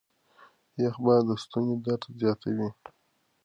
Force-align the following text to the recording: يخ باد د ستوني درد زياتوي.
يخ 0.83 0.95
باد 1.05 1.21
د 1.27 1.29
ستوني 1.43 1.75
درد 1.85 2.03
زياتوي. 2.19 2.69